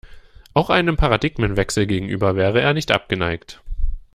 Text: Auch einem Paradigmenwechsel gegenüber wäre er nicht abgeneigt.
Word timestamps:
Auch 0.55 0.71
einem 0.71 0.97
Paradigmenwechsel 0.97 1.85
gegenüber 1.85 2.35
wäre 2.35 2.59
er 2.59 2.73
nicht 2.73 2.89
abgeneigt. 2.91 3.61